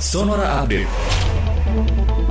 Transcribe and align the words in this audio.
Sonora 0.00 0.64
Update. 0.64 2.29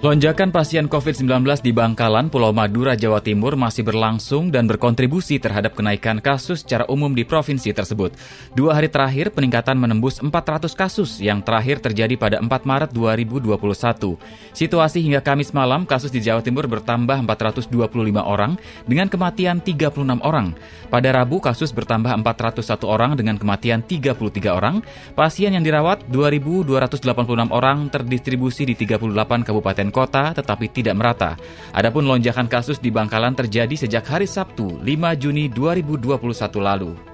Lonjakan 0.00 0.48
pasien 0.48 0.88
COVID-19 0.88 1.44
di 1.60 1.76
Bangkalan, 1.76 2.32
Pulau 2.32 2.56
Madura, 2.56 2.96
Jawa 2.96 3.20
Timur 3.20 3.52
masih 3.52 3.84
berlangsung 3.84 4.48
dan 4.48 4.64
berkontribusi 4.64 5.36
terhadap 5.36 5.76
kenaikan 5.76 6.24
kasus 6.24 6.64
secara 6.64 6.88
umum 6.88 7.12
di 7.12 7.20
provinsi 7.20 7.68
tersebut. 7.76 8.16
Dua 8.56 8.80
hari 8.80 8.88
terakhir, 8.88 9.28
peningkatan 9.28 9.76
menembus 9.76 10.16
400 10.24 10.72
kasus 10.72 11.20
yang 11.20 11.44
terakhir 11.44 11.84
terjadi 11.84 12.16
pada 12.16 12.40
4 12.40 12.48
Maret 12.48 12.96
2021. 12.96 14.16
Situasi 14.56 15.04
hingga 15.04 15.20
Kamis 15.20 15.52
malam, 15.52 15.84
kasus 15.84 16.08
di 16.08 16.24
Jawa 16.24 16.40
Timur 16.40 16.64
bertambah 16.64 17.20
425 17.20 17.68
orang 18.24 18.56
dengan 18.88 19.12
kematian 19.12 19.60
36 19.60 20.24
orang. 20.24 20.56
Pada 20.88 21.12
Rabu, 21.12 21.44
kasus 21.44 21.76
bertambah 21.76 22.08
401 22.24 22.88
orang 22.88 23.20
dengan 23.20 23.36
kematian 23.36 23.84
33 23.84 24.48
orang. 24.48 24.80
Pasien 25.12 25.52
yang 25.52 25.60
dirawat 25.60 26.08
2.286 26.08 27.52
orang 27.52 27.92
terdistribusi 27.92 28.64
di 28.64 28.72
38 28.72 29.44
kabupaten 29.44 29.89
kota 29.92 30.32
tetapi 30.32 30.70
tidak 30.72 30.96
merata. 30.96 31.36
Adapun 31.74 32.06
lonjakan 32.06 32.48
kasus 32.48 32.80
di 32.80 32.88
Bangkalan 32.88 33.36
terjadi 33.36 33.76
sejak 33.76 34.06
hari 34.06 34.26
Sabtu 34.26 34.80
5 34.80 35.20
Juni 35.20 35.52
2021 35.52 36.16
lalu. 36.58 37.10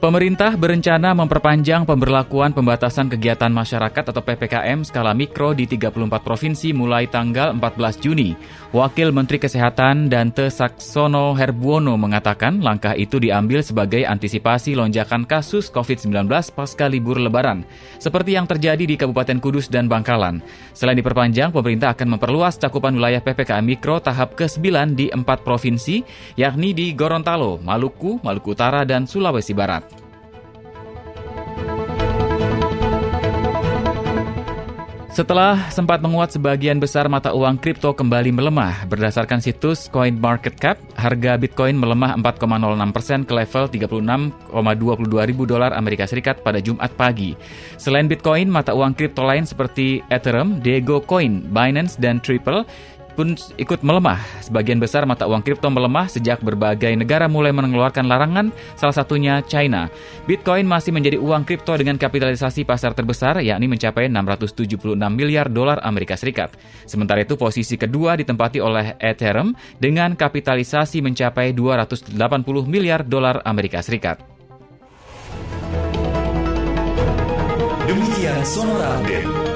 Pemerintah 0.00 0.56
berencana 0.56 1.12
memperpanjang 1.12 1.84
pemberlakuan 1.84 2.56
pembatasan 2.56 3.12
kegiatan 3.12 3.52
masyarakat 3.52 4.00
atau 4.00 4.24
PPKM 4.24 4.80
skala 4.80 5.12
mikro 5.12 5.52
di 5.52 5.68
34 5.68 6.24
provinsi 6.24 6.72
mulai 6.72 7.04
tanggal 7.04 7.52
14 7.52 8.00
Juni. 8.00 8.32
Wakil 8.72 9.12
Menteri 9.12 9.36
Kesehatan 9.36 10.08
Dante 10.08 10.48
Saksono 10.48 11.36
Herbuono 11.36 12.00
mengatakan 12.00 12.64
langkah 12.64 12.96
itu 12.96 13.20
diambil 13.20 13.60
sebagai 13.60 14.08
antisipasi 14.08 14.72
lonjakan 14.72 15.28
kasus 15.28 15.68
COVID-19 15.68 16.32
pasca 16.56 16.88
libur 16.88 17.20
lebaran, 17.20 17.68
seperti 18.00 18.40
yang 18.40 18.48
terjadi 18.48 18.80
di 18.80 18.96
Kabupaten 18.96 19.36
Kudus 19.36 19.68
dan 19.68 19.84
Bangkalan. 19.84 20.40
Selain 20.72 20.96
diperpanjang, 20.96 21.52
pemerintah 21.52 21.92
akan 21.92 22.16
memperluas 22.16 22.56
cakupan 22.56 22.96
wilayah 22.96 23.20
PPKM 23.20 23.68
mikro 23.68 24.00
tahap 24.00 24.32
ke-9 24.32 24.96
di 24.96 25.12
empat 25.12 25.44
provinsi, 25.44 26.00
yakni 26.40 26.72
di 26.72 26.96
Gorontalo, 26.96 27.60
Maluku, 27.60 28.16
Maluku 28.24 28.56
Utara, 28.56 28.88
dan 28.88 29.04
Sulawesi 29.04 29.52
Barat. 29.52 29.89
Setelah 35.20 35.68
sempat 35.68 36.00
menguat 36.00 36.32
sebagian 36.32 36.80
besar 36.80 37.04
mata 37.04 37.36
uang 37.36 37.60
kripto 37.60 37.92
kembali 37.92 38.32
melemah, 38.32 38.88
berdasarkan 38.88 39.44
situs 39.44 39.84
CoinMarketCap, 39.92 40.96
harga 40.96 41.36
Bitcoin 41.36 41.76
melemah 41.76 42.16
4,06 42.16 42.96
persen 42.96 43.20
ke 43.28 43.36
level 43.36 43.68
36,22 44.48 45.28
ribu 45.28 45.44
dolar 45.44 45.76
Amerika 45.76 46.08
Serikat 46.08 46.40
pada 46.40 46.64
Jumat 46.64 46.96
pagi. 46.96 47.36
Selain 47.76 48.08
Bitcoin, 48.08 48.48
mata 48.48 48.72
uang 48.72 48.96
kripto 48.96 49.20
lain 49.20 49.44
seperti 49.44 50.00
Ethereum, 50.08 50.56
Dego 50.64 51.04
Coin, 51.04 51.44
Binance, 51.52 52.00
dan 52.00 52.24
Triple 52.24 52.64
pun 53.20 53.36
ikut 53.36 53.84
melemah. 53.84 54.16
Sebagian 54.40 54.80
besar 54.80 55.04
mata 55.04 55.28
uang 55.28 55.44
kripto 55.44 55.68
melemah 55.68 56.08
sejak 56.08 56.40
berbagai 56.40 56.96
negara 56.96 57.28
mulai 57.28 57.52
mengeluarkan 57.52 58.08
larangan, 58.08 58.48
salah 58.80 58.96
satunya 58.96 59.44
China. 59.44 59.92
Bitcoin 60.24 60.64
masih 60.64 60.96
menjadi 60.96 61.20
uang 61.20 61.44
kripto 61.44 61.76
dengan 61.76 62.00
kapitalisasi 62.00 62.64
pasar 62.64 62.96
terbesar, 62.96 63.44
yakni 63.44 63.68
mencapai 63.68 64.08
676 64.08 64.96
miliar 65.12 65.52
dolar 65.52 65.84
Amerika 65.84 66.16
Serikat. 66.16 66.56
Sementara 66.88 67.20
itu, 67.20 67.36
posisi 67.36 67.76
kedua 67.76 68.16
ditempati 68.16 68.56
oleh 68.56 68.96
Ethereum 68.96 69.52
dengan 69.76 70.16
kapitalisasi 70.16 71.04
mencapai 71.04 71.52
280 71.52 72.16
miliar 72.64 73.04
dolar 73.04 73.44
Amerika 73.44 73.84
Serikat. 73.84 74.24
Demikian 77.84 78.40
Sonora 78.48 78.96
Update. 78.96 79.49